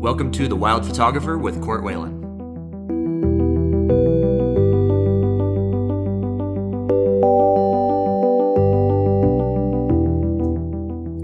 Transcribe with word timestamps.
Welcome 0.00 0.32
to 0.32 0.48
The 0.48 0.56
Wild 0.56 0.86
Photographer 0.86 1.36
with 1.36 1.60
Court 1.60 1.84
Whalen. 1.84 2.22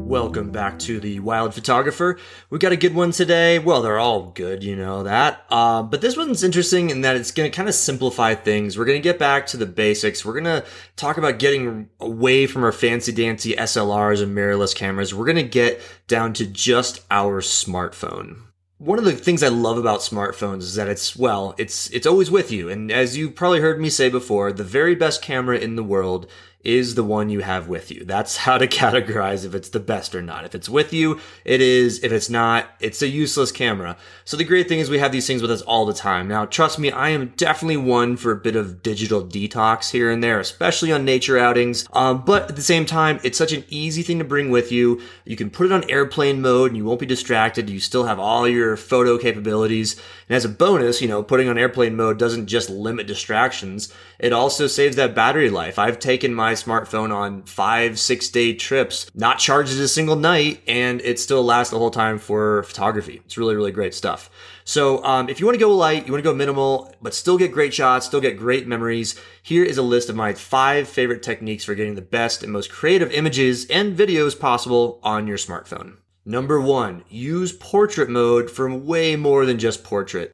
Welcome 0.07 0.51
back 0.51 0.79
to 0.81 1.01
The 1.01 1.21
Wild 1.21 1.54
Photographer. 1.54 2.19
We 2.51 2.59
got 2.59 2.73
a 2.73 2.77
good 2.77 2.95
one 2.95 3.12
today. 3.12 3.59
Well, 3.59 3.81
they're 3.81 3.99
all 3.99 4.24
good, 4.33 4.62
you 4.62 4.77
know 4.77 5.04
that. 5.04 5.47
Uh, 5.49 5.83
but 5.83 6.03
this 6.03 6.19
one's 6.19 6.45
interesting 6.45 6.90
in 6.90 7.01
that 7.01 7.17
it's 7.17 7.31
going 7.31 7.51
to 7.51 7.56
kind 7.56 7.71
of 7.71 7.74
simplify 7.74 8.35
things. 8.35 8.77
We're 8.77 8.85
going 8.85 9.01
to 9.01 9.03
get 9.03 9.19
back 9.19 9.47
to 9.47 9.56
the 9.56 9.65
basics. 9.65 10.22
We're 10.22 10.38
going 10.38 10.45
to 10.45 10.67
talk 10.97 11.17
about 11.17 11.38
getting 11.38 11.88
away 11.99 12.47
from 12.47 12.63
our 12.63 12.72
fancy 12.72 13.13
dancy 13.13 13.54
SLRs 13.54 14.22
and 14.22 14.37
mirrorless 14.37 14.77
cameras. 14.77 15.15
We're 15.15 15.24
going 15.24 15.37
to 15.37 15.45
get 15.45 15.81
down 16.09 16.34
to 16.34 16.47
just 16.47 17.06
our 17.11 17.41
smartphone 17.41 18.43
one 18.87 19.00
of 19.00 19.05
the 19.05 19.12
things 19.12 19.42
I 19.42 19.48
love 19.48 19.78
about 19.78 19.98
smartphones 19.98 20.58
is 20.58 20.76
that 20.76 20.88
it's 20.88 21.16
well, 21.16 21.56
it's 21.58 21.90
it's 21.90 22.06
always 22.06 22.30
with 22.30 22.52
you. 22.52 22.68
And 22.68 22.92
as 22.92 23.16
you 23.16 23.30
probably 23.30 23.60
heard 23.60 23.80
me 23.80 23.90
say 23.90 24.08
before, 24.08 24.52
the 24.52 24.62
very 24.62 24.94
best 24.94 25.20
camera 25.20 25.58
in 25.58 25.74
the 25.74 25.82
world 25.82 26.28
is 26.66 26.97
the 26.97 27.05
one 27.05 27.30
you 27.30 27.41
have 27.41 27.69
with 27.69 27.93
you. 27.93 28.05
That's 28.05 28.37
how 28.47 28.59
to 28.59 28.66
categorize 28.66 29.47
if 29.47 29.55
it's 29.55 29.69
the 29.69 29.80
best 29.80 30.15
or 30.15 30.20
not. 30.20 30.45
If 30.45 30.55
it's 30.55 30.69
with 30.69 30.92
you, 30.92 31.20
it 31.45 31.61
is. 31.61 32.02
If 32.02 32.12
it's 32.12 32.29
not, 32.29 32.69
it's 32.80 33.01
a 33.02 33.09
useless 33.09 33.52
camera. 33.52 33.97
So 34.25 34.37
the 34.37 34.45
great 34.45 34.69
thing 34.69 34.80
is 34.80 34.91
we 34.91 34.98
have 34.98 35.12
these 35.12 35.27
things 35.27 35.42
with 35.42 35.51
us 35.51 35.62
all 35.62 35.87
the 35.87 35.95
time. 35.95 36.27
Now, 36.27 36.45
trust 36.45 36.79
me, 36.79 36.91
I 36.91 37.11
am 37.11 37.29
definitely 37.37 37.77
one 37.77 38.16
for 38.16 38.33
a 38.33 38.37
bit 38.37 38.56
of 38.56 38.83
digital 38.83 39.23
detox 39.23 39.92
here 39.92 40.11
and 40.11 40.23
there, 40.23 40.41
especially 40.41 40.91
on 40.91 41.05
nature 41.05 41.39
outings. 41.39 41.87
Um, 41.92 42.25
but 42.25 42.51
at 42.51 42.56
the 42.56 42.62
same 42.62 42.84
time, 42.84 43.20
it's 43.23 43.39
such 43.39 43.53
an 43.53 43.64
easy 43.69 44.03
thing 44.03 44.19
to 44.19 44.25
bring 44.25 44.51
with 44.51 44.73
you. 44.73 45.01
You 45.25 45.37
can 45.37 45.51
put 45.51 45.67
it 45.67 45.73
on 45.73 45.89
airplane 45.89 46.42
mode 46.42 46.70
and 46.70 46.77
you 46.77 46.84
won't 46.84 47.01
be 47.01 47.06
distracted. 47.06 47.70
You 47.70 47.78
still 47.78 48.05
have 48.05 48.19
all 48.19 48.48
your 48.48 48.77
photo 48.77 49.17
capabilities. 49.19 49.95
And 50.28 50.34
as 50.34 50.45
a 50.45 50.48
bonus, 50.48 51.01
you 51.01 51.06
know, 51.06 51.23
putting 51.23 51.48
on 51.48 51.59
airplane 51.59 51.95
mode 51.95 52.19
doesn't 52.19 52.48
just 52.48 52.69
limit 52.69 53.06
distractions. 53.06 53.92
It 54.19 54.33
also 54.33 54.67
saves 54.67 54.97
that 54.97 55.14
battery 55.14 55.51
life. 55.51 55.78
I've 55.78 56.01
taken 56.01 56.34
my 56.34 56.55
smartphone 56.56 57.14
on 57.14 57.42
five, 57.44 57.98
six 57.98 58.28
day 58.28 58.54
trips, 58.54 59.10
not 59.14 59.38
charged 59.38 59.72
it 59.72 59.80
a 59.80 59.88
single 59.88 60.16
night, 60.16 60.62
and 60.66 61.00
it 61.02 61.18
still 61.18 61.44
lasts 61.44 61.70
the 61.70 61.78
whole 61.78 61.90
time 61.90 62.18
for 62.18 62.62
photography. 62.64 63.22
It's 63.24 63.38
really, 63.38 63.54
really 63.54 63.72
great 63.72 63.94
stuff. 63.94 64.30
So, 64.64 65.04
um, 65.04 65.28
if 65.28 65.38
you 65.38 65.46
want 65.46 65.54
to 65.54 65.64
go 65.64 65.74
light, 65.74 66.06
you 66.06 66.12
want 66.12 66.24
to 66.24 66.28
go 66.28 66.34
minimal, 66.34 66.92
but 67.00 67.14
still 67.14 67.38
get 67.38 67.52
great 67.52 67.72
shots, 67.72 68.06
still 68.06 68.20
get 68.20 68.36
great 68.36 68.66
memories, 68.66 69.14
here 69.42 69.64
is 69.64 69.78
a 69.78 69.82
list 69.82 70.10
of 70.10 70.16
my 70.16 70.32
five 70.32 70.88
favorite 70.88 71.22
techniques 71.22 71.64
for 71.64 71.74
getting 71.74 71.94
the 71.94 72.02
best 72.02 72.42
and 72.42 72.52
most 72.52 72.70
creative 72.70 73.12
images 73.12 73.64
and 73.66 73.96
videos 73.96 74.38
possible 74.38 74.98
on 75.02 75.28
your 75.28 75.38
smartphone. 75.38 75.98
Number 76.24 76.60
one, 76.60 77.04
use 77.08 77.52
portrait 77.52 78.10
mode 78.10 78.50
for 78.50 78.68
way 78.74 79.14
more 79.14 79.46
than 79.46 79.58
just 79.58 79.84
portrait. 79.84 80.32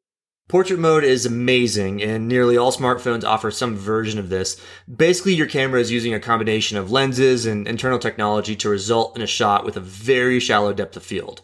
Portrait 0.53 0.79
mode 0.79 1.03
is 1.03 1.25
amazing, 1.25 2.03
and 2.03 2.29
nearly 2.29 2.59
all 2.59 2.71
smartphones 2.71 3.25
offer 3.25 3.51
some 3.51 3.75
version 3.75 4.19
of 4.19 4.29
this. 4.29 4.61
Basically, 4.95 5.33
your 5.33 5.47
camera 5.47 5.81
is 5.81 5.91
using 5.91 6.13
a 6.13 6.21
combination 6.21 6.77
of 6.77 6.91
lenses 6.91 7.47
and 7.47 7.67
internal 7.67 7.99
technology 7.99 8.55
to 8.57 8.69
result 8.69 9.17
in 9.17 9.23
a 9.23 9.27
shot 9.27 9.65
with 9.65 9.79
a 9.79 9.81
very 9.81 10.39
shallow 10.39 10.75
depth 10.75 10.95
of 10.95 11.03
field. 11.03 11.41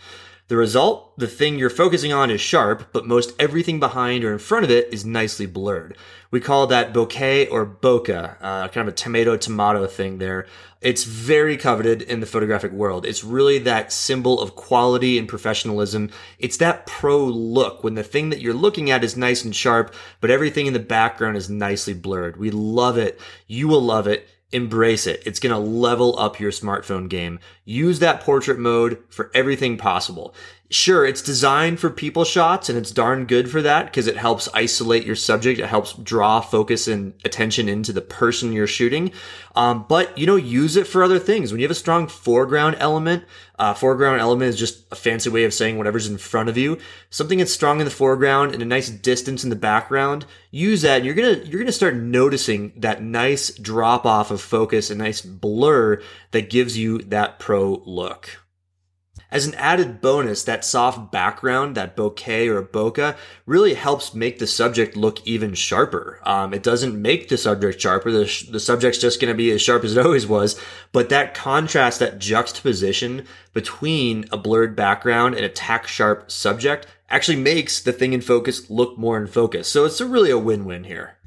The 0.49 0.57
result, 0.57 1.19
the 1.19 1.27
thing 1.27 1.59
you're 1.59 1.69
focusing 1.69 2.11
on 2.11 2.31
is 2.31 2.41
sharp, 2.41 2.89
but 2.91 3.07
most 3.07 3.35
everything 3.39 3.79
behind 3.79 4.25
or 4.25 4.33
in 4.33 4.39
front 4.39 4.65
of 4.65 4.71
it 4.71 4.89
is 4.91 5.05
nicely 5.05 5.45
blurred. 5.45 5.95
We 6.31 6.41
call 6.41 6.67
that 6.69 6.95
bokeh 6.95 7.51
or 7.51 7.67
bokeh, 7.67 8.37
uh, 8.41 8.69
kind 8.69 8.89
of 8.89 8.95
a 8.95 8.97
tomato 8.97 9.37
tomato 9.37 9.87
thing 9.87 10.17
there. 10.17 10.47
It's 10.81 11.05
very 11.05 11.59
coveted 11.59 12.01
in 12.01 12.21
the 12.21 12.27
photographic 12.27 12.73
world. 12.73 13.05
It's 13.05 13.23
really 13.23 13.59
that 13.59 13.93
symbol 13.93 14.41
of 14.41 14.57
quality 14.57 15.19
and 15.19 15.29
professionalism. 15.29 16.09
It's 16.39 16.57
that 16.57 16.87
pro 16.87 17.23
look 17.27 17.85
when 17.85 17.95
the 17.95 18.03
thing 18.03 18.31
that 18.31 18.41
you're 18.41 18.55
looking 18.55 18.91
at 18.91 19.05
is 19.05 19.19
nice 19.19 19.45
and 19.45 19.55
sharp, 19.55 19.95
but 20.23 20.31
everything 20.31 20.67
in 20.67 20.73
the 20.73 20.79
background 20.79 21.37
is 21.37 21.51
nicely 21.51 21.93
blurred. 21.93 22.39
We 22.39 22.51
love 22.51 22.97
it. 22.97 23.21
You 23.49 23.69
will 23.69 23.83
love 23.83 24.07
it 24.07 24.27
embrace 24.53 25.07
it. 25.07 25.23
It's 25.27 25.41
going 25.41 25.55
to 25.55 25.59
level 25.59 26.19
up 26.19 26.41
your 26.41 26.51
smartphone 26.51 27.09
game. 27.09 27.39
Use 27.65 27.99
that 27.99 28.21
portrait 28.21 28.59
mode 28.59 29.03
for 29.11 29.31
everything 29.35 29.77
possible. 29.77 30.35
Sure, 30.71 31.07
it's 31.07 31.23
designed 31.23 31.81
for 31.81 31.89
people 31.89 32.25
shots 32.25 32.69
and 32.69 32.77
it's 32.77 32.91
darn 32.91 33.25
good 33.25 33.51
for 33.51 33.63
that 33.63 33.87
because 33.87 34.07
it 34.07 34.19
helps 34.19 34.51
isolate 34.53 35.07
your 35.07 35.17
subject. 35.17 35.59
It 35.59 35.67
helps 35.67 35.95
draw 35.95 36.43
focus 36.43 36.87
and 36.87 37.15
attention 37.25 37.71
into 37.71 37.91
the 37.91 38.03
person 38.03 38.53
you're 38.53 38.67
shooting. 38.67 39.13
Um, 39.57 39.87
but, 39.89 40.19
you 40.19 40.27
know, 40.27 40.37
use 40.37 40.77
it 40.77 40.87
for 40.87 41.03
other 41.03 41.19
things. 41.19 41.51
When 41.51 41.59
you 41.59 41.65
have 41.65 41.71
a 41.71 41.75
strong 41.75 42.07
foreground 42.07 42.77
element, 42.81 43.25
uh, 43.59 43.73
foreground 43.73 44.21
element 44.21 44.51
is 44.51 44.59
just 44.59 44.85
a 44.93 44.95
fancy 44.95 45.31
way 45.31 45.45
of 45.45 45.55
saying 45.55 45.79
whatever's 45.79 46.07
in 46.07 46.19
front 46.19 46.51
of 46.51 46.59
you. 46.59 46.77
Something 47.09 47.39
that's 47.39 47.51
strong 47.53 47.79
in 47.79 47.87
the 47.87 47.91
foreground 47.91 48.53
and 48.53 48.63
a 48.63 48.67
nice 48.67 48.91
distance 48.91 49.45
in 49.45 49.51
the 49.51 49.57
background. 49.57 50.27
Use 50.51 50.83
that 50.83 50.99
and 50.99 51.07
you're 51.07 51.15
to, 51.15 51.47
you're 51.47 51.65
to 51.65 51.73
start 51.73 51.95
noticing 51.95 52.75
that 52.77 53.03
nice 53.03 53.55
drop 53.55 54.05
off 54.05 54.31
of 54.31 54.43
focus, 54.43 54.91
a 54.91 54.95
nice 54.95 55.23
blur 55.23 56.03
that 56.33 56.51
gives 56.51 56.77
you 56.77 56.99
that 56.99 57.39
pro 57.39 57.83
look. 57.87 58.43
As 59.31 59.47
an 59.47 59.55
added 59.57 60.01
bonus, 60.01 60.43
that 60.45 60.65
soft 60.65 61.13
background, 61.13 61.75
that 61.75 61.95
bokeh 61.95 62.49
or 62.49 62.63
bokeh, 62.63 63.15
really 63.45 63.75
helps 63.75 64.15
make 64.15 64.39
the 64.39 64.47
subject 64.47 64.97
look 64.97 65.27
even 65.27 65.53
sharper. 65.53 66.19
Um, 66.23 66.55
it 66.55 66.63
doesn't 66.63 67.01
make 67.01 67.29
the 67.29 67.37
subject 67.37 67.79
sharper. 67.79 68.11
The, 68.11 68.27
sh- 68.27 68.49
the 68.49 68.59
subject's 68.59 68.99
just 68.99 69.21
going 69.21 69.33
to 69.33 69.37
be 69.37 69.51
as 69.51 69.61
sharp 69.61 69.85
as 69.85 69.95
it 69.95 70.01
always 70.07 70.27
was. 70.27 70.59
But 70.93 71.11
that 71.11 71.35
contrast, 71.35 71.99
that 71.99 72.19
juxtaposition 72.19 73.27
between 73.53 74.25
a 74.33 74.39
blurred 74.39 74.75
background 74.75 75.35
and 75.35 75.45
a 75.45 75.51
tack 75.51 75.87
sharp 75.87 76.31
subject 76.31 76.87
actually 77.11 77.37
makes 77.37 77.83
the 77.83 77.93
thing 77.93 78.15
in 78.15 78.23
focus 78.23 78.71
look 78.71 78.97
more 78.97 79.19
in 79.19 79.27
focus. 79.27 79.69
So 79.69 79.85
it's 79.85 80.01
a 80.01 80.07
really 80.07 80.31
a 80.31 80.39
win-win 80.39 80.85
here. 80.85 81.18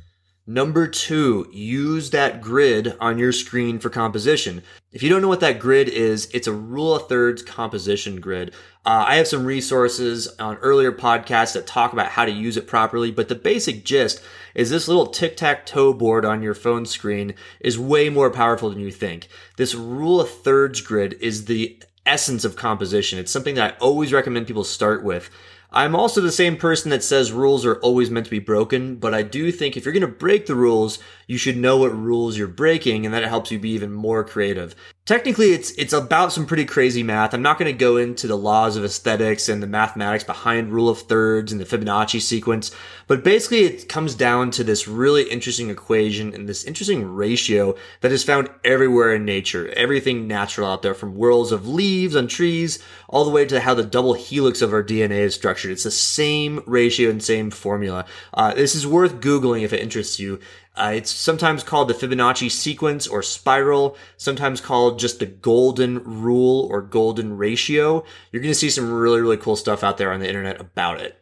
Number 0.48 0.88
two, 0.88 1.48
use 1.52 2.10
that 2.10 2.42
grid 2.42 2.98
on 3.00 3.20
your 3.20 3.32
screen 3.32 3.78
for 3.78 3.92
composition. 3.92 4.64
If 4.92 5.04
you 5.04 5.10
don't 5.10 5.22
know 5.22 5.28
what 5.28 5.40
that 5.42 5.60
grid 5.60 5.88
is, 5.88 6.30
it's 6.34 6.48
a 6.48 6.52
rule 6.52 6.96
of 6.96 7.08
thirds 7.08 7.44
composition 7.44 8.20
grid. 8.20 8.50
Uh, 8.84 9.06
I 9.08 9.16
have 9.18 9.28
some 9.28 9.46
resources 9.46 10.28
on 10.40 10.58
earlier 10.58 10.92
podcasts 10.92 11.54
that 11.54 11.68
talk 11.68 11.94
about 11.94 12.08
how 12.08 12.26
to 12.26 12.32
use 12.32 12.58
it 12.58 12.68
properly, 12.68 13.12
but 13.12 13.30
the 13.30 13.36
basic 13.36 13.86
gist 13.86 14.20
is 14.56 14.72
this 14.72 14.88
little 14.88 15.06
tic-tac-toe 15.06 15.94
board 15.94 16.26
on 16.26 16.42
your 16.42 16.56
phone 16.56 16.88
screen 16.88 17.36
is 17.60 17.78
way 17.78 18.10
more 18.10 18.32
powerful 18.32 18.72
than 18.72 18.80
you 18.80 18.92
think. 18.92 19.28
This 19.58 19.76
rule 19.76 20.20
of 20.20 20.30
thirds 20.30 20.82
grid 20.82 21.14
is 21.22 21.46
the 21.46 21.82
essence 22.08 22.44
of 22.44 22.56
composition. 22.56 23.20
It's 23.20 23.32
something 23.32 23.56
that 23.56 23.76
I 23.76 23.78
always 23.78 24.12
recommend 24.12 24.48
people 24.48 24.64
start 24.64 25.04
with. 25.04 25.30
I'm 25.74 25.96
also 25.96 26.20
the 26.20 26.34
same 26.34 26.58
person 26.58 26.92
that 26.92 27.02
says 27.02 27.32
rules 27.32 27.66
are 27.66 27.80
always 27.80 28.10
meant 28.10 28.26
to 28.26 28.32
be 28.32 28.40
broken, 28.40 28.98
but 28.98 29.14
I 29.14 29.22
do 29.22 29.54
think 29.54 29.78
if 29.78 29.86
you're 29.86 29.94
going 29.94 30.02
to 30.02 30.08
break 30.08 30.46
the 30.46 30.56
rules, 30.56 31.00
you 31.28 31.38
should 31.38 31.56
know 31.56 31.78
what 31.78 31.98
rules 31.98 32.38
you're 32.38 32.50
breaking 32.50 33.06
and 33.06 33.16
that 33.16 33.24
it 33.24 33.30
helps 33.30 33.52
you 33.52 33.60
be 33.60 33.70
even 33.70 33.94
more 33.94 34.26
creative. 34.26 34.76
Technically, 35.12 35.52
it's 35.52 35.72
it's 35.72 35.92
about 35.92 36.32
some 36.32 36.46
pretty 36.46 36.64
crazy 36.64 37.04
math. 37.04 37.34
I'm 37.34 37.42
not 37.42 37.60
going 37.60 37.70
to 37.70 37.78
go 37.78 37.98
into 37.98 38.28
the 38.28 38.38
laws 38.38 38.78
of 38.78 38.86
aesthetics 38.86 39.50
and 39.50 39.62
the 39.62 39.68
mathematics 39.68 40.24
behind 40.24 40.72
rule 40.72 40.88
of 40.88 41.00
thirds 41.00 41.52
and 41.52 41.60
the 41.60 41.66
Fibonacci 41.66 42.22
sequence, 42.22 42.72
but 43.08 43.22
basically 43.22 43.66
it 43.66 43.90
comes 43.90 44.16
down 44.16 44.52
to 44.52 44.64
this 44.64 44.88
really 44.88 45.24
interesting 45.24 45.70
equation 45.70 46.34
and 46.34 46.48
this 46.48 46.64
interesting 46.64 47.14
ratio 47.14 47.76
that 48.00 48.14
is 48.14 48.24
found 48.24 48.50
everywhere 48.64 49.14
in 49.14 49.26
nature. 49.26 49.68
Everything 49.76 50.30
natural 50.30 50.72
out 50.72 50.82
there, 50.82 50.94
from 50.94 51.16
whirls 51.16 51.52
of 51.52 51.68
leaves 51.68 52.16
on 52.16 52.30
trees 52.30 52.82
all 53.10 53.26
the 53.26 53.32
way 53.32 53.44
to 53.44 53.60
how 53.60 53.74
the 53.74 53.84
double 53.84 54.14
helix 54.14 54.62
of 54.62 54.72
our 54.72 54.82
DNA 54.82 55.20
is 55.26 55.36
structured. 55.36 55.72
It's 55.72 55.84
the 55.84 55.92
same 55.92 56.64
ratio 56.66 57.10
and 57.10 57.22
same 57.22 57.52
formula. 57.52 58.06
Uh, 58.34 58.54
this 58.54 58.76
is 58.76 58.88
worth 58.88 59.20
googling 59.20 59.64
if 59.64 59.74
it 59.74 59.82
interests 59.82 60.22
you. 60.22 60.40
Uh, 60.74 60.94
it's 60.96 61.12
sometimes 61.12 61.64
called 61.64 61.90
the 61.90 61.94
Fibonacci 61.94 62.50
sequence 62.50 63.06
or 63.06 63.22
spiral, 63.22 63.98
sometimes 64.16 64.62
called 64.62 65.00
just 65.00 65.20
the 65.20 65.26
golden 65.26 66.02
rule 66.04 66.68
or 66.72 66.82
golden 66.82 67.36
ratio. 67.36 68.06
You're 68.32 68.42
going 68.42 68.54
to 68.54 68.60
see 68.60 68.70
some 68.70 68.92
really, 68.92 69.22
really 69.22 69.38
cool 69.38 69.58
stuff 69.58 69.84
out 69.84 69.98
there 69.98 70.14
on 70.14 70.22
the 70.22 70.30
internet 70.30 70.62
about 70.62 71.02
it. 71.02 71.18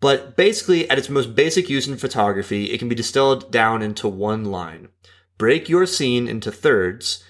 But 0.00 0.36
basically, 0.36 0.88
at 0.88 0.98
its 0.98 1.08
most 1.08 1.34
basic 1.34 1.68
use 1.70 1.86
in 1.86 1.96
photography, 1.96 2.72
it 2.72 2.78
can 2.78 2.88
be 2.88 2.94
distilled 2.94 3.50
down 3.50 3.82
into 3.82 4.08
one 4.08 4.44
line. 4.44 4.88
Break 5.38 5.68
your 5.68 5.86
scene 5.86 6.28
into 6.28 6.52
thirds, 6.52 7.24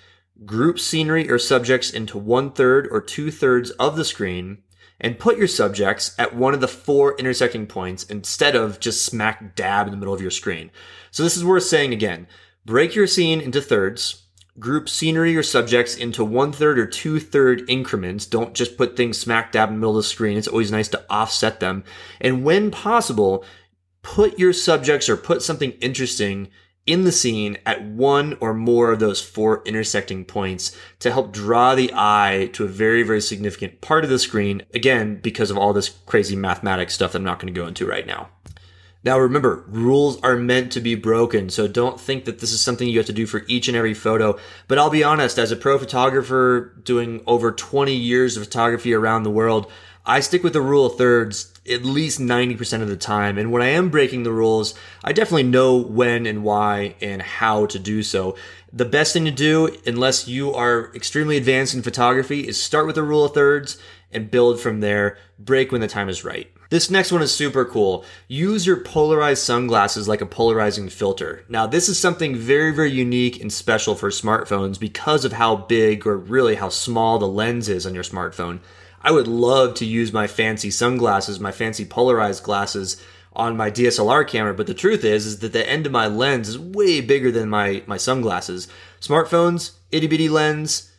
group 0.44 0.78
scenery 0.78 1.30
or 1.30 1.38
subjects 1.38 1.90
into 1.90 2.18
one 2.18 2.50
third 2.50 2.88
or 2.90 3.00
two 3.00 3.30
thirds 3.30 3.70
of 3.72 3.96
the 3.96 4.04
screen, 4.04 4.58
and 5.04 5.18
put 5.18 5.36
your 5.36 5.46
subjects 5.46 6.14
at 6.18 6.34
one 6.34 6.54
of 6.54 6.62
the 6.62 6.66
four 6.66 7.14
intersecting 7.18 7.66
points 7.66 8.04
instead 8.04 8.56
of 8.56 8.80
just 8.80 9.04
smack 9.04 9.54
dab 9.54 9.86
in 9.86 9.90
the 9.90 9.98
middle 9.98 10.14
of 10.14 10.22
your 10.22 10.30
screen. 10.30 10.70
So 11.10 11.22
this 11.22 11.36
is 11.36 11.44
worth 11.44 11.64
saying 11.64 11.92
again. 11.92 12.26
Break 12.64 12.94
your 12.94 13.06
scene 13.06 13.38
into 13.38 13.60
thirds. 13.60 14.22
Group 14.58 14.88
scenery 14.88 15.36
or 15.36 15.42
subjects 15.42 15.94
into 15.94 16.24
one 16.24 16.52
third 16.52 16.78
or 16.78 16.86
two 16.86 17.20
third 17.20 17.68
increments. 17.68 18.24
Don't 18.24 18.54
just 18.54 18.78
put 18.78 18.96
things 18.96 19.18
smack 19.18 19.52
dab 19.52 19.68
in 19.68 19.74
the 19.74 19.80
middle 19.80 19.98
of 19.98 20.04
the 20.04 20.08
screen. 20.08 20.38
It's 20.38 20.48
always 20.48 20.72
nice 20.72 20.88
to 20.88 21.04
offset 21.10 21.60
them. 21.60 21.84
And 22.18 22.42
when 22.42 22.70
possible, 22.70 23.44
put 24.00 24.38
your 24.38 24.54
subjects 24.54 25.10
or 25.10 25.18
put 25.18 25.42
something 25.42 25.72
interesting 25.82 26.48
in 26.86 27.04
the 27.04 27.12
scene 27.12 27.56
at 27.64 27.82
one 27.82 28.36
or 28.40 28.52
more 28.52 28.92
of 28.92 28.98
those 28.98 29.22
four 29.22 29.62
intersecting 29.64 30.24
points 30.24 30.76
to 30.98 31.10
help 31.10 31.32
draw 31.32 31.74
the 31.74 31.90
eye 31.94 32.50
to 32.52 32.64
a 32.64 32.68
very, 32.68 33.02
very 33.02 33.20
significant 33.20 33.80
part 33.80 34.04
of 34.04 34.10
the 34.10 34.18
screen. 34.18 34.62
Again, 34.74 35.20
because 35.22 35.50
of 35.50 35.56
all 35.56 35.72
this 35.72 35.88
crazy 35.88 36.36
mathematics 36.36 36.94
stuff 36.94 37.12
that 37.12 37.18
I'm 37.18 37.24
not 37.24 37.38
going 37.38 37.52
to 37.52 37.58
go 37.58 37.66
into 37.66 37.86
right 37.86 38.06
now. 38.06 38.28
Now 39.02 39.18
remember, 39.18 39.64
rules 39.68 40.18
are 40.22 40.36
meant 40.36 40.72
to 40.72 40.80
be 40.80 40.94
broken, 40.94 41.50
so 41.50 41.68
don't 41.68 42.00
think 42.00 42.24
that 42.24 42.38
this 42.38 42.52
is 42.52 42.60
something 42.62 42.88
you 42.88 42.98
have 42.98 43.06
to 43.06 43.12
do 43.12 43.26
for 43.26 43.44
each 43.48 43.68
and 43.68 43.76
every 43.76 43.92
photo. 43.92 44.38
But 44.66 44.78
I'll 44.78 44.88
be 44.88 45.04
honest, 45.04 45.38
as 45.38 45.52
a 45.52 45.56
pro 45.56 45.78
photographer 45.78 46.72
doing 46.84 47.22
over 47.26 47.52
20 47.52 47.94
years 47.94 48.36
of 48.36 48.44
photography 48.44 48.94
around 48.94 49.22
the 49.22 49.30
world, 49.30 49.70
I 50.06 50.20
stick 50.20 50.42
with 50.42 50.54
the 50.54 50.62
rule 50.62 50.86
of 50.86 50.96
thirds 50.96 51.53
at 51.70 51.84
least 51.84 52.20
90% 52.20 52.82
of 52.82 52.88
the 52.88 52.96
time. 52.96 53.38
And 53.38 53.50
when 53.50 53.62
I 53.62 53.68
am 53.68 53.88
breaking 53.88 54.22
the 54.22 54.32
rules, 54.32 54.74
I 55.02 55.12
definitely 55.12 55.44
know 55.44 55.76
when 55.76 56.26
and 56.26 56.44
why 56.44 56.94
and 57.00 57.22
how 57.22 57.66
to 57.66 57.78
do 57.78 58.02
so. 58.02 58.36
The 58.72 58.84
best 58.84 59.12
thing 59.12 59.24
to 59.24 59.30
do, 59.30 59.74
unless 59.86 60.28
you 60.28 60.52
are 60.52 60.94
extremely 60.94 61.36
advanced 61.36 61.74
in 61.74 61.82
photography, 61.82 62.46
is 62.46 62.60
start 62.60 62.86
with 62.86 62.96
the 62.96 63.02
rule 63.02 63.24
of 63.24 63.32
thirds 63.32 63.78
and 64.12 64.30
build 64.30 64.60
from 64.60 64.80
there. 64.80 65.16
Break 65.38 65.72
when 65.72 65.80
the 65.80 65.88
time 65.88 66.08
is 66.08 66.24
right. 66.24 66.50
This 66.70 66.90
next 66.90 67.12
one 67.12 67.22
is 67.22 67.32
super 67.32 67.64
cool. 67.64 68.04
Use 68.26 68.66
your 68.66 68.80
polarized 68.80 69.44
sunglasses 69.44 70.08
like 70.08 70.20
a 70.20 70.26
polarizing 70.26 70.88
filter. 70.88 71.44
Now, 71.48 71.66
this 71.66 71.88
is 71.88 72.00
something 72.00 72.34
very, 72.34 72.74
very 72.74 72.90
unique 72.90 73.40
and 73.40 73.52
special 73.52 73.94
for 73.94 74.10
smartphones 74.10 74.80
because 74.80 75.24
of 75.24 75.34
how 75.34 75.56
big 75.56 76.06
or 76.06 76.16
really 76.16 76.56
how 76.56 76.70
small 76.70 77.18
the 77.18 77.28
lens 77.28 77.68
is 77.68 77.86
on 77.86 77.94
your 77.94 78.02
smartphone. 78.02 78.60
I 79.04 79.10
would 79.10 79.28
love 79.28 79.74
to 79.74 79.84
use 79.84 80.14
my 80.14 80.26
fancy 80.26 80.70
sunglasses, 80.70 81.38
my 81.38 81.52
fancy 81.52 81.84
polarized 81.84 82.42
glasses 82.42 83.00
on 83.36 83.56
my 83.56 83.70
DSLR 83.70 84.26
camera, 84.26 84.54
but 84.54 84.66
the 84.66 84.72
truth 84.72 85.04
is, 85.04 85.26
is 85.26 85.38
that 85.40 85.52
the 85.52 85.68
end 85.68 85.84
of 85.84 85.92
my 85.92 86.06
lens 86.06 86.48
is 86.48 86.58
way 86.58 87.02
bigger 87.02 87.30
than 87.30 87.50
my, 87.50 87.82
my 87.86 87.98
sunglasses. 87.98 88.66
Smartphones, 89.00 89.72
itty 89.90 90.06
bitty 90.06 90.30
lens, 90.30 90.90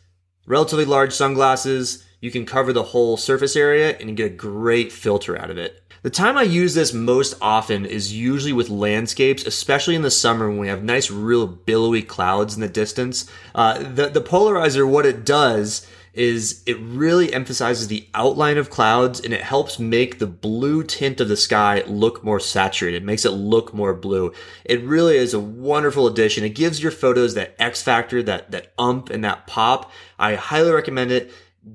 relatively 0.46 0.84
large 0.84 1.12
sunglasses, 1.12 2.04
you 2.20 2.30
can 2.30 2.46
cover 2.46 2.72
the 2.72 2.82
whole 2.82 3.16
surface 3.16 3.56
area 3.56 3.96
and 3.98 4.16
get 4.16 4.26
a 4.26 4.34
great 4.34 4.92
filter 4.92 5.36
out 5.36 5.50
of 5.50 5.58
it. 5.58 5.82
The 6.02 6.10
time 6.10 6.38
I 6.38 6.42
use 6.42 6.74
this 6.74 6.92
most 6.92 7.34
often 7.40 7.84
is 7.84 8.12
usually 8.12 8.52
with 8.52 8.68
landscapes, 8.68 9.44
especially 9.44 9.96
in 9.96 10.02
the 10.02 10.10
summer 10.10 10.48
when 10.48 10.58
we 10.58 10.68
have 10.68 10.84
nice, 10.84 11.10
real 11.10 11.48
billowy 11.48 12.02
clouds 12.02 12.54
in 12.54 12.60
the 12.60 12.68
distance. 12.68 13.28
Uh, 13.54 13.78
the, 13.78 14.08
the 14.08 14.22
polarizer, 14.22 14.88
what 14.88 15.04
it 15.04 15.24
does 15.24 15.84
is 16.16 16.62
it 16.64 16.78
really 16.80 17.32
emphasizes 17.32 17.88
the 17.88 18.08
outline 18.14 18.56
of 18.56 18.70
clouds 18.70 19.20
and 19.20 19.34
it 19.34 19.42
helps 19.42 19.78
make 19.78 20.18
the 20.18 20.26
blue 20.26 20.82
tint 20.82 21.20
of 21.20 21.28
the 21.28 21.36
sky 21.36 21.82
look 21.86 22.24
more 22.24 22.40
saturated, 22.40 23.02
it 23.02 23.06
makes 23.06 23.26
it 23.26 23.30
look 23.30 23.74
more 23.74 23.94
blue. 23.94 24.32
It 24.64 24.82
really 24.82 25.16
is 25.18 25.34
a 25.34 25.38
wonderful 25.38 26.06
addition. 26.06 26.42
It 26.42 26.50
gives 26.50 26.82
your 26.82 26.90
photos 26.90 27.34
that 27.34 27.54
X 27.58 27.82
factor, 27.82 28.22
that, 28.22 28.50
that 28.50 28.72
ump 28.78 29.10
and 29.10 29.22
that 29.24 29.46
pop. 29.46 29.92
I 30.18 30.34
highly 30.34 30.72
recommend 30.72 31.12
it 31.12 31.30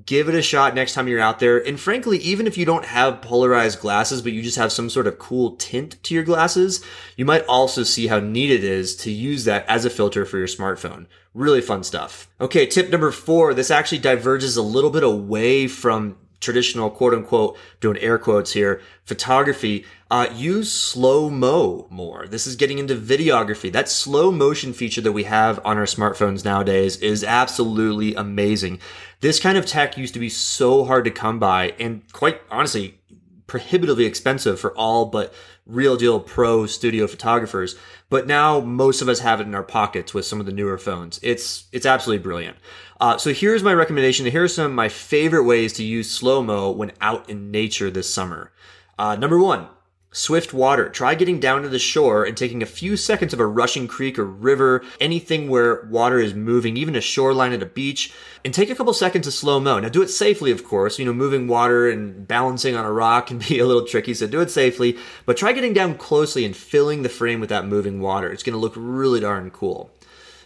give 0.06 0.28
it 0.28 0.34
a 0.34 0.42
shot 0.42 0.74
next 0.74 0.94
time 0.94 1.06
you're 1.06 1.20
out 1.20 1.38
there. 1.38 1.58
And 1.58 1.78
frankly, 1.78 2.18
even 2.18 2.46
if 2.46 2.56
you 2.56 2.64
don't 2.64 2.86
have 2.86 3.20
polarized 3.20 3.80
glasses, 3.80 4.22
but 4.22 4.32
you 4.32 4.42
just 4.42 4.56
have 4.56 4.72
some 4.72 4.88
sort 4.88 5.06
of 5.06 5.18
cool 5.18 5.56
tint 5.56 6.02
to 6.04 6.14
your 6.14 6.22
glasses, 6.22 6.82
you 7.16 7.24
might 7.26 7.44
also 7.44 7.82
see 7.82 8.06
how 8.06 8.18
neat 8.18 8.50
it 8.50 8.64
is 8.64 8.96
to 8.96 9.10
use 9.10 9.44
that 9.44 9.68
as 9.68 9.84
a 9.84 9.90
filter 9.90 10.24
for 10.24 10.38
your 10.38 10.46
smartphone. 10.46 11.06
Really 11.34 11.62
fun 11.62 11.82
stuff. 11.82 12.28
Okay, 12.40 12.66
tip 12.66 12.90
number 12.90 13.10
four. 13.10 13.54
This 13.54 13.70
actually 13.70 13.98
diverges 13.98 14.56
a 14.56 14.62
little 14.62 14.90
bit 14.90 15.02
away 15.02 15.66
from 15.66 16.16
traditional 16.42 16.90
quote 16.90 17.14
unquote, 17.14 17.56
doing 17.80 17.96
air 17.98 18.18
quotes 18.18 18.52
here, 18.52 18.82
photography, 19.04 19.86
uh, 20.10 20.28
use 20.34 20.70
slow 20.70 21.30
mo 21.30 21.86
more. 21.88 22.26
This 22.26 22.46
is 22.46 22.56
getting 22.56 22.78
into 22.78 22.94
videography. 22.94 23.72
That 23.72 23.88
slow 23.88 24.30
motion 24.30 24.74
feature 24.74 25.00
that 25.00 25.12
we 25.12 25.24
have 25.24 25.58
on 25.64 25.78
our 25.78 25.84
smartphones 25.84 26.44
nowadays 26.44 26.96
is 26.98 27.24
absolutely 27.24 28.14
amazing. 28.14 28.80
This 29.20 29.40
kind 29.40 29.56
of 29.56 29.64
tech 29.64 29.96
used 29.96 30.14
to 30.14 30.20
be 30.20 30.28
so 30.28 30.84
hard 30.84 31.04
to 31.06 31.10
come 31.10 31.38
by 31.38 31.74
and 31.78 32.02
quite 32.12 32.42
honestly, 32.50 32.98
prohibitively 33.46 34.04
expensive 34.04 34.60
for 34.60 34.76
all 34.76 35.06
but 35.06 35.32
real 35.66 35.96
deal 35.96 36.20
pro 36.20 36.66
studio 36.66 37.06
photographers. 37.06 37.76
But 38.10 38.26
now 38.26 38.60
most 38.60 39.00
of 39.00 39.08
us 39.08 39.20
have 39.20 39.40
it 39.40 39.46
in 39.46 39.54
our 39.54 39.62
pockets 39.62 40.12
with 40.12 40.26
some 40.26 40.40
of 40.40 40.46
the 40.46 40.52
newer 40.52 40.78
phones. 40.78 41.18
It's, 41.22 41.64
it's 41.72 41.86
absolutely 41.86 42.22
brilliant. 42.22 42.56
Uh, 43.00 43.16
so 43.16 43.32
here's 43.32 43.62
my 43.62 43.74
recommendation. 43.74 44.26
Here 44.26 44.44
are 44.44 44.48
some 44.48 44.66
of 44.66 44.72
my 44.72 44.88
favorite 44.88 45.44
ways 45.44 45.72
to 45.74 45.84
use 45.84 46.10
slow 46.10 46.42
mo 46.42 46.70
when 46.70 46.92
out 47.00 47.28
in 47.28 47.50
nature 47.50 47.90
this 47.90 48.12
summer. 48.12 48.52
Uh, 48.98 49.16
number 49.16 49.38
one, 49.38 49.66
Swift 50.12 50.52
water. 50.52 50.90
Try 50.90 51.14
getting 51.14 51.40
down 51.40 51.62
to 51.62 51.68
the 51.70 51.78
shore 51.78 52.24
and 52.24 52.36
taking 52.36 52.62
a 52.62 52.66
few 52.66 52.98
seconds 52.98 53.32
of 53.32 53.40
a 53.40 53.46
rushing 53.46 53.88
creek 53.88 54.18
or 54.18 54.26
river, 54.26 54.84
anything 55.00 55.48
where 55.48 55.86
water 55.90 56.18
is 56.18 56.34
moving, 56.34 56.76
even 56.76 56.94
a 56.94 57.00
shoreline 57.00 57.52
at 57.52 57.62
a 57.62 57.66
beach, 57.66 58.12
and 58.44 58.52
take 58.52 58.68
a 58.68 58.74
couple 58.74 58.92
seconds 58.92 59.26
of 59.26 59.32
slow 59.32 59.58
mo. 59.58 59.80
Now 59.80 59.88
do 59.88 60.02
it 60.02 60.10
safely, 60.10 60.50
of 60.50 60.64
course. 60.64 60.98
You 60.98 61.06
know, 61.06 61.14
moving 61.14 61.48
water 61.48 61.88
and 61.88 62.28
balancing 62.28 62.76
on 62.76 62.84
a 62.84 62.92
rock 62.92 63.28
can 63.28 63.38
be 63.48 63.58
a 63.58 63.66
little 63.66 63.86
tricky, 63.86 64.12
so 64.12 64.26
do 64.26 64.42
it 64.42 64.50
safely, 64.50 64.98
but 65.24 65.38
try 65.38 65.52
getting 65.52 65.72
down 65.72 65.96
closely 65.96 66.44
and 66.44 66.54
filling 66.54 67.02
the 67.02 67.08
frame 67.08 67.40
with 67.40 67.48
that 67.48 67.66
moving 67.66 68.00
water. 68.00 68.30
It's 68.30 68.42
going 68.42 68.54
to 68.54 68.60
look 68.60 68.74
really 68.76 69.20
darn 69.20 69.50
cool. 69.50 69.90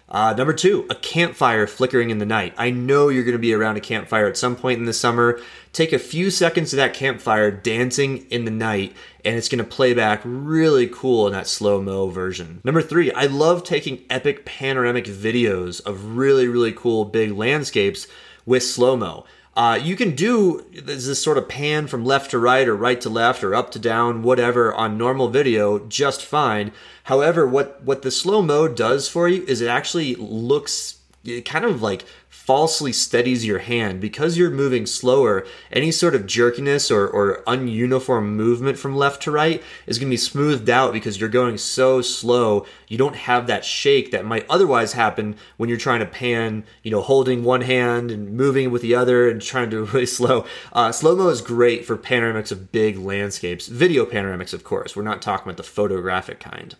Uh, 0.08 0.32
number 0.35 0.53
two, 0.53 0.87
a 0.88 0.94
campfire 0.94 1.67
flickering 1.67 2.11
in 2.11 2.19
the 2.19 2.26
night. 2.26 2.55
I 2.56 2.70
know 2.70 3.08
you're 3.08 3.25
going 3.25 3.32
to 3.32 3.38
be 3.38 3.53
around 3.53 3.76
a 3.76 3.81
campfire 3.81 4.29
at 4.29 4.37
some 4.37 4.55
point 4.55 4.79
in 4.79 4.85
the 4.85 4.93
summer. 4.93 5.41
Take 5.73 5.93
a 5.93 5.99
few 5.99 6.31
seconds 6.31 6.73
of 6.73 6.76
that 6.76 6.94
campfire 6.94 7.50
dancing 7.50 8.26
in 8.31 8.44
the 8.44 8.53
night, 8.53 8.94
and 9.25 9.37
it's 9.37 9.49
going 9.49 9.62
to 9.62 9.64
play 9.64 9.94
back 9.94 10.20
really 10.25 10.87
cool 10.87 11.26
in 11.26 11.32
that 11.32 11.49
slow 11.49 11.82
mo 11.82 12.08
version. 12.08 12.61
Number 12.62 12.82
three, 12.82 13.11
I 13.12 13.26
love 13.26 13.64
taking 13.64 14.05
epic 14.08 14.44
panoramic 14.44 15.06
videos 15.06 15.85
of 15.85 16.17
really, 16.17 16.47
really 16.47 16.73
cool 16.73 17.05
big 17.05 17.32
landscapes 17.32 18.06
with 18.44 18.62
slow 18.62 18.97
mo. 18.97 19.25
Uh, 19.56 19.79
you 19.82 19.97
can 19.97 20.14
do 20.14 20.67
this 20.70 21.20
sort 21.20 21.38
of 21.38 21.49
pan 21.49 21.87
from 21.87 22.05
left 22.05 22.31
to 22.31 22.38
right 22.38 22.69
or 22.69 22.76
right 22.76 23.00
to 23.00 23.08
left 23.08 23.43
or 23.43 23.55
up 23.55 23.70
to 23.70 23.79
down, 23.79 24.23
whatever, 24.23 24.75
on 24.75 24.99
normal 24.99 25.29
video 25.29 25.79
just 25.79 26.23
fine. 26.23 26.70
However, 27.05 27.47
what, 27.47 27.82
what 27.82 28.03
the 28.03 28.11
slow 28.11 28.43
mode 28.43 28.76
does 28.76 29.08
for 29.08 29.29
you 29.29 29.44
is 29.44 29.62
it 29.62 29.69
actually 29.69 30.14
looks 30.17 31.00
kind 31.44 31.64
of 31.64 31.82
like 31.82 32.05
falsely 32.28 32.93
steadies 32.93 33.44
your 33.44 33.58
hand. 33.58 34.00
Because 34.00 34.38
you're 34.38 34.50
moving 34.50 34.87
slower 34.87 35.46
any 35.73 35.90
sort 35.90 36.14
of 36.14 36.26
jerkiness 36.26 36.90
or, 36.90 37.08
or 37.08 37.43
ununiform 37.46 38.26
movement 38.26 38.78
from 38.78 38.96
left 38.96 39.23
to 39.23 39.31
right 39.31 39.62
is 39.87 39.99
going 39.99 40.08
to 40.08 40.12
be 40.12 40.17
smoothed 40.17 40.70
out 40.70 40.93
because 40.93 41.19
you're 41.19 41.28
going 41.28 41.58
so 41.58 42.00
slow. 42.00 42.64
You 42.88 42.99
don't 42.99 43.17
have 43.17 43.46
that 43.46 43.64
shake 43.64 44.11
that 44.12 44.25
might 44.25 44.46
otherwise 44.49 44.93
happen 44.93 45.37
when 45.56 45.69
you're 45.69 45.78
trying 45.78 46.00
to 46.00 46.06
pan 46.06 46.64
you 46.82 46.90
know 46.90 47.00
holding 47.00 47.43
one 47.43 47.62
hand 47.62 48.11
and 48.11 48.32
moving 48.32 48.70
with 48.70 48.82
the 48.82 48.94
other 48.94 49.28
and 49.28 49.43
trying 49.43 49.70
to 49.70 49.84
do 49.84 49.84
really 49.93 50.06
slow. 50.06 50.44
Uh, 50.73 50.93
slow 50.93 51.17
mo 51.17 51.28
is 51.28 51.40
great 51.40 51.84
for 51.84 51.96
panoramics 51.96 52.52
of 52.52 52.70
big 52.70 52.99
landscapes. 52.99 53.67
Video 53.67 54.05
panoramics 54.05 54.55
of 54.55 54.62
course. 54.62 54.95
We're 54.95 55.02
not 55.02 55.23
talking 55.23 55.49
about 55.49 55.56
the 55.56 55.62
photographic 55.62 56.38
kind 56.38 56.76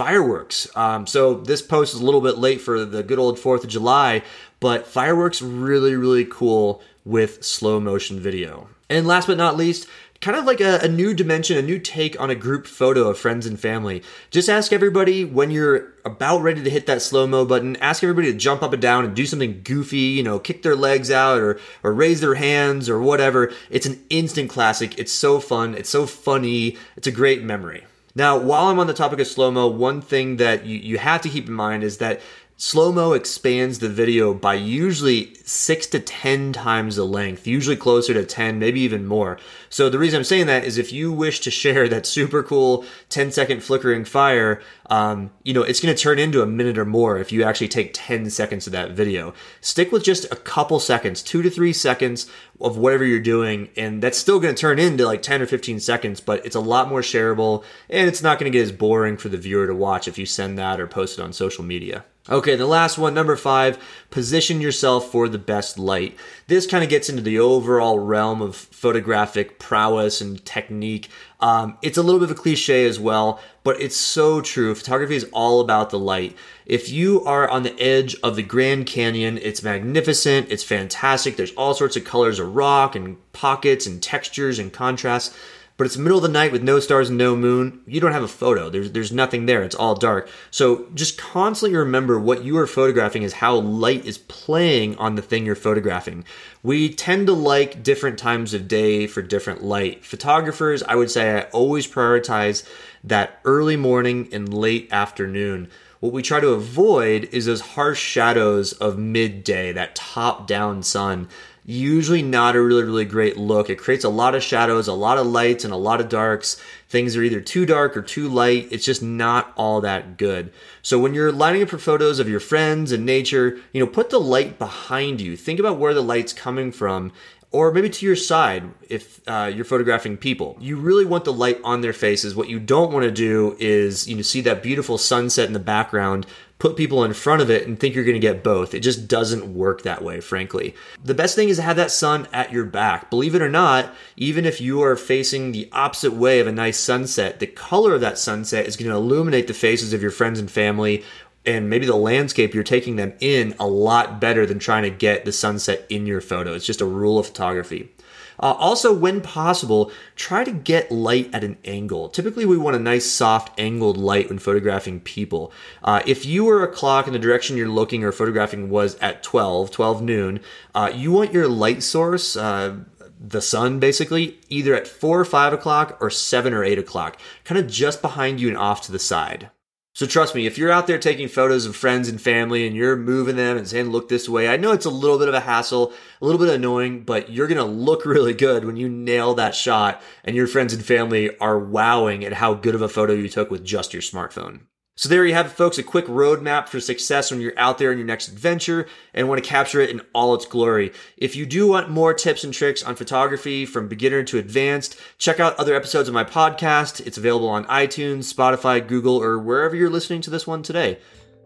fireworks. 0.00 0.66
Um, 0.74 1.06
so 1.06 1.34
this 1.34 1.60
post 1.60 1.92
is 1.92 2.00
a 2.00 2.04
little 2.06 2.22
bit 2.22 2.38
late 2.38 2.62
for 2.62 2.86
the 2.86 3.02
good 3.02 3.18
old 3.18 3.36
4th 3.36 3.64
of 3.64 3.68
July, 3.68 4.22
but 4.58 4.86
fireworks 4.86 5.42
really, 5.42 5.94
really 5.94 6.24
cool 6.24 6.80
with 7.04 7.44
slow 7.44 7.78
motion 7.78 8.18
video. 8.18 8.70
And 8.88 9.06
last 9.06 9.26
but 9.26 9.36
not 9.36 9.58
least, 9.58 9.86
kind 10.22 10.38
of 10.38 10.46
like 10.46 10.62
a, 10.62 10.78
a, 10.78 10.88
new 10.88 11.12
dimension, 11.12 11.58
a 11.58 11.62
new 11.62 11.78
take 11.78 12.18
on 12.18 12.30
a 12.30 12.34
group 12.34 12.66
photo 12.66 13.10
of 13.10 13.18
friends 13.18 13.44
and 13.44 13.60
family. 13.60 14.02
Just 14.30 14.48
ask 14.48 14.72
everybody 14.72 15.22
when 15.22 15.50
you're 15.50 15.92
about 16.06 16.38
ready 16.40 16.62
to 16.62 16.70
hit 16.70 16.86
that 16.86 17.02
slow 17.02 17.26
mo 17.26 17.44
button, 17.44 17.76
ask 17.76 18.02
everybody 18.02 18.32
to 18.32 18.38
jump 18.38 18.62
up 18.62 18.72
and 18.72 18.80
down 18.80 19.04
and 19.04 19.14
do 19.14 19.26
something 19.26 19.60
goofy, 19.62 19.98
you 19.98 20.22
know, 20.22 20.38
kick 20.38 20.62
their 20.62 20.76
legs 20.76 21.10
out 21.10 21.38
or, 21.38 21.60
or 21.82 21.92
raise 21.92 22.22
their 22.22 22.36
hands 22.36 22.88
or 22.88 23.02
whatever. 23.02 23.52
It's 23.68 23.84
an 23.84 24.02
instant 24.08 24.48
classic. 24.48 24.98
It's 24.98 25.12
so 25.12 25.40
fun. 25.40 25.74
It's 25.74 25.90
so 25.90 26.06
funny. 26.06 26.78
It's 26.96 27.06
a 27.06 27.12
great 27.12 27.42
memory. 27.42 27.84
Now, 28.20 28.36
while 28.36 28.66
I'm 28.66 28.78
on 28.78 28.86
the 28.86 28.92
topic 28.92 29.18
of 29.18 29.26
slow 29.26 29.50
mo, 29.50 29.66
one 29.66 30.02
thing 30.02 30.36
that 30.36 30.66
you, 30.66 30.76
you 30.76 30.98
have 30.98 31.22
to 31.22 31.30
keep 31.30 31.46
in 31.48 31.54
mind 31.54 31.82
is 31.82 31.96
that 31.98 32.20
Slow 32.62 32.92
mo 32.92 33.14
expands 33.14 33.78
the 33.78 33.88
video 33.88 34.34
by 34.34 34.52
usually 34.52 35.32
six 35.46 35.86
to 35.86 35.98
10 35.98 36.52
times 36.52 36.96
the 36.96 37.06
length, 37.06 37.46
usually 37.46 37.74
closer 37.74 38.12
to 38.12 38.26
10, 38.26 38.58
maybe 38.58 38.80
even 38.80 39.06
more. 39.06 39.38
So 39.72 39.88
the 39.88 40.00
reason 40.00 40.18
I'm 40.18 40.24
saying 40.24 40.46
that 40.48 40.64
is 40.64 40.78
if 40.78 40.92
you 40.92 41.12
wish 41.12 41.38
to 41.40 41.50
share 41.50 41.88
that 41.88 42.04
super 42.04 42.42
cool 42.42 42.84
10 43.08 43.30
second 43.30 43.62
flickering 43.62 44.04
fire, 44.04 44.60
um, 44.90 45.30
you 45.44 45.54
know, 45.54 45.62
it's 45.62 45.80
going 45.80 45.94
to 45.94 46.02
turn 46.02 46.18
into 46.18 46.42
a 46.42 46.46
minute 46.46 46.76
or 46.76 46.84
more 46.84 47.18
if 47.18 47.30
you 47.30 47.44
actually 47.44 47.68
take 47.68 47.92
10 47.94 48.30
seconds 48.30 48.66
of 48.66 48.72
that 48.72 48.90
video. 48.90 49.32
Stick 49.60 49.92
with 49.92 50.02
just 50.02 50.24
a 50.32 50.36
couple 50.36 50.80
seconds, 50.80 51.22
two 51.22 51.40
to 51.42 51.48
three 51.48 51.72
seconds 51.72 52.28
of 52.60 52.76
whatever 52.76 53.04
you're 53.04 53.20
doing, 53.20 53.68
and 53.76 54.02
that's 54.02 54.18
still 54.18 54.40
going 54.40 54.54
to 54.54 54.60
turn 54.60 54.80
into 54.80 55.06
like 55.06 55.22
10 55.22 55.40
or 55.40 55.46
15 55.46 55.78
seconds, 55.78 56.20
but 56.20 56.44
it's 56.44 56.56
a 56.56 56.60
lot 56.60 56.88
more 56.88 57.00
shareable, 57.00 57.62
and 57.88 58.08
it's 58.08 58.22
not 58.22 58.40
going 58.40 58.50
to 58.50 58.58
get 58.58 58.64
as 58.64 58.72
boring 58.72 59.16
for 59.16 59.28
the 59.28 59.38
viewer 59.38 59.68
to 59.68 59.74
watch 59.74 60.08
if 60.08 60.18
you 60.18 60.26
send 60.26 60.58
that 60.58 60.80
or 60.80 60.88
post 60.88 61.18
it 61.18 61.22
on 61.22 61.32
social 61.32 61.62
media. 61.62 62.04
Okay, 62.28 62.54
the 62.54 62.66
last 62.66 62.98
one, 62.98 63.14
number 63.14 63.34
five, 63.34 63.78
position 64.10 64.60
yourself 64.60 65.10
for 65.10 65.26
the 65.28 65.38
best 65.38 65.78
light. 65.78 66.16
This 66.48 66.66
kind 66.66 66.84
of 66.84 66.90
gets 66.90 67.08
into 67.08 67.22
the 67.22 67.38
overall 67.38 67.98
realm 67.98 68.42
of 68.42 68.54
photographic 68.54 69.58
prowess 69.60 70.20
and 70.20 70.44
technique. 70.44 71.08
Um, 71.38 71.78
it's 71.82 71.96
a 71.96 72.02
little 72.02 72.18
bit 72.18 72.30
of 72.30 72.36
a 72.36 72.40
cliche 72.40 72.86
as 72.86 72.98
well, 72.98 73.40
but 73.62 73.80
it's 73.80 73.96
so 73.96 74.40
true. 74.40 74.74
Photography 74.74 75.14
is 75.14 75.28
all 75.32 75.60
about 75.60 75.90
the 75.90 75.98
light. 75.98 76.34
If 76.66 76.88
you 76.88 77.24
are 77.24 77.48
on 77.48 77.62
the 77.62 77.78
edge 77.80 78.16
of 78.22 78.34
the 78.34 78.42
Grand 78.42 78.86
Canyon, 78.86 79.38
it's 79.38 79.62
magnificent, 79.62 80.50
it's 80.50 80.64
fantastic. 80.64 81.36
There's 81.36 81.54
all 81.54 81.74
sorts 81.74 81.96
of 81.96 82.04
colors 82.04 82.40
of 82.40 82.56
rock 82.56 82.96
and 82.96 83.16
pockets 83.32 83.86
and 83.86 84.02
textures 84.02 84.58
and 84.58 84.72
contrasts 84.72 85.36
but 85.80 85.86
it's 85.86 85.96
the 85.96 86.02
middle 86.02 86.18
of 86.18 86.22
the 86.22 86.28
night 86.28 86.52
with 86.52 86.62
no 86.62 86.78
stars 86.78 87.08
and 87.08 87.16
no 87.16 87.34
moon, 87.34 87.80
you 87.86 88.02
don't 88.02 88.12
have 88.12 88.22
a 88.22 88.28
photo. 88.28 88.68
There's 88.68 88.92
there's 88.92 89.12
nothing 89.12 89.46
there. 89.46 89.62
It's 89.62 89.74
all 89.74 89.94
dark. 89.94 90.28
So 90.50 90.86
just 90.92 91.16
constantly 91.16 91.74
remember 91.74 92.20
what 92.20 92.44
you 92.44 92.58
are 92.58 92.66
photographing 92.66 93.22
is 93.22 93.32
how 93.32 93.56
light 93.56 94.04
is 94.04 94.18
playing 94.18 94.96
on 94.96 95.14
the 95.14 95.22
thing 95.22 95.46
you're 95.46 95.54
photographing. 95.54 96.26
We 96.62 96.92
tend 96.92 97.28
to 97.28 97.32
like 97.32 97.82
different 97.82 98.18
times 98.18 98.52
of 98.52 98.68
day 98.68 99.06
for 99.06 99.22
different 99.22 99.64
light. 99.64 100.04
Photographers, 100.04 100.82
I 100.82 100.96
would 100.96 101.10
say 101.10 101.38
I 101.38 101.42
always 101.44 101.86
prioritize 101.86 102.68
that 103.02 103.40
early 103.46 103.76
morning 103.76 104.28
and 104.32 104.52
late 104.52 104.92
afternoon. 104.92 105.70
What 106.00 106.12
we 106.12 106.22
try 106.22 106.40
to 106.40 106.48
avoid 106.48 107.24
is 107.32 107.46
those 107.46 107.60
harsh 107.60 108.00
shadows 108.00 108.74
of 108.74 108.98
midday, 108.98 109.72
that 109.72 109.94
top 109.94 110.46
down 110.46 110.82
sun 110.82 111.28
usually 111.64 112.22
not 112.22 112.56
a 112.56 112.62
really, 112.62 112.82
really 112.82 113.04
great 113.04 113.36
look. 113.36 113.70
It 113.70 113.78
creates 113.78 114.04
a 114.04 114.08
lot 114.08 114.34
of 114.34 114.42
shadows, 114.42 114.88
a 114.88 114.92
lot 114.92 115.18
of 115.18 115.26
lights, 115.26 115.64
and 115.64 115.72
a 115.72 115.76
lot 115.76 116.00
of 116.00 116.08
darks. 116.08 116.60
Things 116.88 117.16
are 117.16 117.22
either 117.22 117.40
too 117.40 117.66
dark 117.66 117.96
or 117.96 118.02
too 118.02 118.28
light. 118.28 118.68
It's 118.70 118.84
just 118.84 119.02
not 119.02 119.52
all 119.56 119.80
that 119.82 120.16
good. 120.16 120.52
So 120.82 120.98
when 120.98 121.14
you're 121.14 121.32
lining 121.32 121.62
up 121.62 121.68
for 121.68 121.78
photos 121.78 122.18
of 122.18 122.28
your 122.28 122.40
friends 122.40 122.92
and 122.92 123.06
nature, 123.06 123.58
you 123.72 123.80
know, 123.80 123.86
put 123.86 124.10
the 124.10 124.20
light 124.20 124.58
behind 124.58 125.20
you. 125.20 125.36
Think 125.36 125.60
about 125.60 125.78
where 125.78 125.94
the 125.94 126.02
light's 126.02 126.32
coming 126.32 126.72
from 126.72 127.12
or 127.52 127.72
maybe 127.72 127.90
to 127.90 128.06
your 128.06 128.16
side 128.16 128.64
if 128.88 129.20
uh, 129.26 129.50
you're 129.52 129.64
photographing 129.64 130.16
people. 130.16 130.56
You 130.60 130.76
really 130.76 131.04
want 131.04 131.24
the 131.24 131.32
light 131.32 131.60
on 131.64 131.80
their 131.80 131.92
faces. 131.92 132.34
What 132.34 132.48
you 132.48 132.60
don't 132.60 132.92
want 132.92 133.04
to 133.04 133.10
do 133.10 133.56
is 133.58 134.08
you 134.08 134.16
know 134.16 134.22
see 134.22 134.40
that 134.42 134.62
beautiful 134.62 134.98
sunset 134.98 135.46
in 135.46 135.52
the 135.52 135.58
background, 135.58 136.26
put 136.60 136.76
people 136.76 137.02
in 137.02 137.12
front 137.12 137.42
of 137.42 137.50
it 137.50 137.66
and 137.66 137.80
think 137.80 137.94
you're 137.94 138.04
going 138.04 138.14
to 138.14 138.20
get 138.20 138.44
both. 138.44 138.72
It 138.72 138.80
just 138.80 139.08
doesn't 139.08 139.52
work 139.52 139.82
that 139.82 140.04
way, 140.04 140.20
frankly. 140.20 140.76
The 141.02 141.14
best 141.14 141.34
thing 141.34 141.48
is 141.48 141.56
to 141.56 141.62
have 141.62 141.76
that 141.76 141.90
sun 141.90 142.28
at 142.32 142.52
your 142.52 142.66
back. 142.66 143.10
Believe 143.10 143.34
it 143.34 143.42
or 143.42 143.48
not, 143.48 143.92
even 144.16 144.44
if 144.44 144.60
you 144.60 144.82
are 144.82 144.94
facing 144.94 145.50
the 145.50 145.68
opposite 145.72 146.12
way 146.12 146.38
of 146.38 146.46
a 146.46 146.52
nice 146.52 146.78
sunset, 146.78 147.40
the 147.40 147.46
color 147.46 147.94
of 147.94 148.00
that 148.02 148.18
sunset 148.18 148.66
is 148.66 148.76
going 148.76 148.90
to 148.90 148.96
illuminate 148.96 149.48
the 149.48 149.54
faces 149.54 149.92
of 149.92 150.02
your 150.02 150.10
friends 150.12 150.38
and 150.38 150.50
family 150.50 151.02
and 151.46 151.70
maybe 151.70 151.86
the 151.86 151.96
landscape 151.96 152.54
you're 152.54 152.62
taking 152.62 152.96
them 152.96 153.14
in 153.20 153.54
a 153.58 153.66
lot 153.66 154.20
better 154.20 154.44
than 154.44 154.58
trying 154.58 154.82
to 154.82 154.90
get 154.90 155.24
the 155.24 155.32
sunset 155.32 155.86
in 155.88 156.06
your 156.06 156.20
photo. 156.20 156.54
It's 156.54 156.66
just 156.66 156.80
a 156.80 156.86
rule 156.86 157.18
of 157.18 157.26
photography. 157.26 157.90
Uh, 158.38 158.54
also, 158.58 158.92
when 158.92 159.20
possible, 159.20 159.92
try 160.16 160.44
to 160.44 160.50
get 160.50 160.90
light 160.90 161.28
at 161.34 161.44
an 161.44 161.58
angle. 161.64 162.08
Typically, 162.08 162.46
we 162.46 162.56
want 162.56 162.74
a 162.74 162.78
nice, 162.78 163.04
soft, 163.04 163.58
angled 163.60 163.98
light 163.98 164.30
when 164.30 164.38
photographing 164.38 164.98
people. 165.00 165.52
Uh, 165.84 166.00
if 166.06 166.24
you 166.24 166.44
were 166.44 166.62
a 166.62 166.72
clock 166.72 167.06
and 167.06 167.14
the 167.14 167.18
direction 167.18 167.56
you're 167.56 167.68
looking 167.68 168.02
or 168.02 168.12
photographing 168.12 168.70
was 168.70 168.96
at 168.96 169.22
12, 169.22 169.70
12 169.70 170.02
noon, 170.02 170.40
uh, 170.74 170.90
you 170.94 171.12
want 171.12 171.34
your 171.34 171.48
light 171.48 171.82
source, 171.82 172.34
uh, 172.34 172.76
the 173.20 173.42
sun 173.42 173.78
basically, 173.78 174.38
either 174.48 174.74
at 174.74 174.88
4 174.88 175.20
or 175.20 175.24
5 175.26 175.52
o'clock 175.52 175.98
or 176.00 176.08
7 176.08 176.54
or 176.54 176.64
8 176.64 176.78
o'clock, 176.78 177.20
kind 177.44 177.60
of 177.60 177.70
just 177.70 178.00
behind 178.00 178.40
you 178.40 178.48
and 178.48 178.56
off 178.56 178.80
to 178.82 178.92
the 178.92 178.98
side. 178.98 179.50
So 179.92 180.06
trust 180.06 180.36
me, 180.36 180.46
if 180.46 180.56
you're 180.56 180.70
out 180.70 180.86
there 180.86 180.98
taking 180.98 181.26
photos 181.26 181.66
of 181.66 181.74
friends 181.74 182.08
and 182.08 182.20
family 182.20 182.64
and 182.66 182.76
you're 182.76 182.96
moving 182.96 183.34
them 183.34 183.56
and 183.56 183.66
saying, 183.66 183.90
look 183.90 184.08
this 184.08 184.28
way, 184.28 184.48
I 184.48 184.56
know 184.56 184.70
it's 184.70 184.86
a 184.86 184.90
little 184.90 185.18
bit 185.18 185.28
of 185.28 185.34
a 185.34 185.40
hassle, 185.40 185.92
a 186.22 186.24
little 186.24 186.38
bit 186.38 186.54
annoying, 186.54 187.02
but 187.02 187.30
you're 187.30 187.48
going 187.48 187.58
to 187.58 187.64
look 187.64 188.04
really 188.06 188.32
good 188.32 188.64
when 188.64 188.76
you 188.76 188.88
nail 188.88 189.34
that 189.34 189.54
shot 189.54 190.00
and 190.24 190.36
your 190.36 190.46
friends 190.46 190.72
and 190.72 190.84
family 190.84 191.36
are 191.38 191.58
wowing 191.58 192.24
at 192.24 192.34
how 192.34 192.54
good 192.54 192.76
of 192.76 192.82
a 192.82 192.88
photo 192.88 193.12
you 193.12 193.28
took 193.28 193.50
with 193.50 193.64
just 193.64 193.92
your 193.92 194.02
smartphone. 194.02 194.60
So 195.00 195.08
there 195.08 195.24
you 195.24 195.32
have 195.32 195.46
it, 195.46 195.52
folks, 195.52 195.78
a 195.78 195.82
quick 195.82 196.04
roadmap 196.08 196.68
for 196.68 196.78
success 196.78 197.30
when 197.30 197.40
you're 197.40 197.58
out 197.58 197.78
there 197.78 197.90
in 197.90 197.96
your 197.96 198.06
next 198.06 198.28
adventure 198.28 198.86
and 199.14 199.30
want 199.30 199.42
to 199.42 199.48
capture 199.48 199.80
it 199.80 199.88
in 199.88 200.02
all 200.12 200.34
its 200.34 200.44
glory. 200.44 200.92
If 201.16 201.34
you 201.34 201.46
do 201.46 201.68
want 201.68 201.88
more 201.88 202.12
tips 202.12 202.44
and 202.44 202.52
tricks 202.52 202.82
on 202.82 202.96
photography 202.96 203.64
from 203.64 203.88
beginner 203.88 204.22
to 204.24 204.36
advanced, 204.36 205.00
check 205.16 205.40
out 205.40 205.58
other 205.58 205.74
episodes 205.74 206.08
of 206.08 206.12
my 206.12 206.24
podcast. 206.24 207.06
It's 207.06 207.16
available 207.16 207.48
on 207.48 207.64
iTunes, 207.64 208.30
Spotify, 208.30 208.86
Google, 208.86 209.16
or 209.22 209.38
wherever 209.38 209.74
you're 209.74 209.88
listening 209.88 210.20
to 210.20 210.30
this 210.30 210.46
one 210.46 210.62
today. 210.62 210.98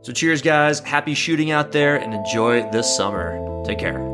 So 0.03 0.13
cheers, 0.13 0.43
guys. 0.43 0.81
Happy 0.81 1.15
shooting 1.15 1.53
out 1.53 1.71
there 1.71 1.95
and 1.95 2.13
enjoy 2.13 2.69
this 2.73 2.97
summer. 2.97 3.63
Take 3.65 3.79
care. 3.79 4.14